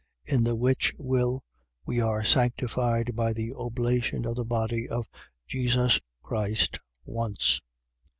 [0.27, 0.33] 10:10.
[0.35, 1.43] In the which will,
[1.85, 5.07] we are sanctified by the oblation of the body of
[5.45, 7.61] Jesus Christ once.